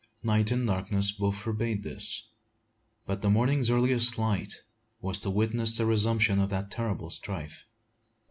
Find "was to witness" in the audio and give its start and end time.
4.99-5.77